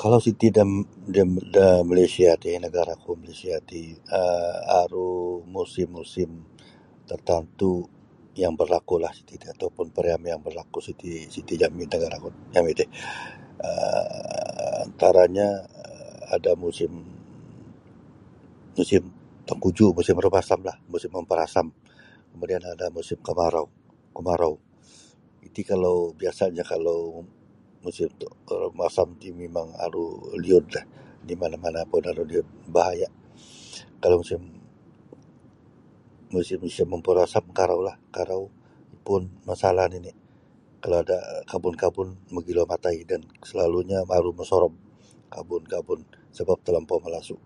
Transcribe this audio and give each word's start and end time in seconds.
Kalau 0.00 0.18
siti 0.26 0.46
dam 0.56 0.70
da 1.56 1.66
Malaysia 1.90 2.30
ti 2.42 2.48
negaraku 2.64 3.10
Malaysia 3.22 3.54
ti 3.70 3.82
um 4.20 4.54
aru 4.82 5.12
musim-musim 5.54 6.30
tertantu 7.08 7.72
yang 8.42 8.52
berlakulah 8.60 9.12
siti 9.16 9.34
ti 9.40 9.46
atau 9.54 9.68
pun 9.76 9.86
pariama 9.96 10.26
yang 10.32 10.42
berlaku 10.46 10.78
siti 10.86 11.10
siti 11.34 11.54
jami 11.62 11.82
da 11.90 11.94
negaraku 11.98 12.28
jami 12.54 12.72
ti 12.78 12.84
um 13.68 14.84
antaranyo 14.84 15.48
um 15.50 15.58
ada 16.34 16.52
musim 16.64 16.92
musim 18.78 19.02
tengkujuhlah 19.48 19.96
musim 19.98 20.16
rumasamlah 20.24 20.76
musim 20.92 21.10
mampurasam 21.16 21.66
kemudian 22.32 22.62
ada 22.74 22.86
musim 22.96 23.18
kemarau 23.26 23.66
kemarau 24.16 24.54
iti 25.46 25.62
kalau 25.70 25.96
biasanya 26.20 26.62
kalau 26.72 26.98
musim 27.84 28.06
rumasam 28.64 29.08
ti 29.20 29.28
mimang 29.38 29.70
aru 29.84 30.04
liudlah 30.42 30.84
di 31.28 31.34
mana-manapun 31.40 32.02
aru 32.14 32.22
liud 32.30 32.46
bahaya 32.74 33.08
kalau 34.02 34.16
musim-musim 34.22 34.50
isa 36.70 36.84
mapurasam 36.92 37.42
karaulah 37.58 37.96
karau 38.14 38.44
pun 39.06 39.22
masalah 39.50 39.86
nini 39.92 40.12
kalau 40.82 40.98
ada 41.04 41.18
kabun-kabun 41.50 42.08
mogilo 42.34 42.62
matai 42.70 42.98
dan 43.10 43.20
selalunyo 43.48 43.98
aru 44.16 44.30
mosorob 44.38 44.72
kabun-kabun 45.32 46.00
sebap 46.36 46.58
talampau 46.66 46.98
malasu'. 47.04 47.42